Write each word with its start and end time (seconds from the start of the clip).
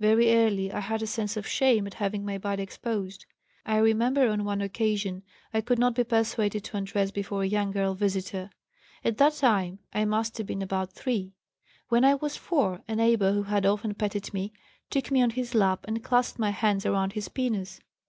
Very 0.00 0.34
early 0.34 0.72
I 0.72 0.80
had 0.80 1.02
a 1.02 1.06
sense 1.06 1.36
of 1.36 1.46
shame 1.46 1.86
at 1.86 1.94
having 1.94 2.24
my 2.24 2.36
body 2.36 2.64
exposed; 2.64 3.26
I 3.64 3.76
remember 3.76 4.28
on 4.28 4.42
one 4.44 4.60
occasion 4.60 5.22
I 5.54 5.60
could 5.60 5.78
not 5.78 5.94
be 5.94 6.02
persuaded 6.02 6.64
to 6.64 6.76
undress 6.76 7.12
before 7.12 7.44
a 7.44 7.46
young 7.46 7.70
girl 7.70 7.94
visitor. 7.94 8.50
At 9.04 9.18
that 9.18 9.34
time 9.34 9.78
I 9.94 10.04
must 10.04 10.36
have 10.38 10.48
been 10.48 10.62
about 10.62 10.94
3. 10.94 11.32
When 11.90 12.04
I 12.04 12.16
was 12.16 12.36
4 12.36 12.82
a 12.88 12.96
neighbor 12.96 13.30
who 13.32 13.44
had 13.44 13.64
often 13.64 13.94
petted 13.94 14.34
me 14.34 14.52
took 14.90 15.12
me 15.12 15.22
on 15.22 15.30
his 15.30 15.54
lap 15.54 15.84
and 15.86 16.02
clasped 16.02 16.40
my 16.40 16.50
hand 16.50 16.84
around 16.84 17.12
his 17.12 17.28
penis. 17.28 17.78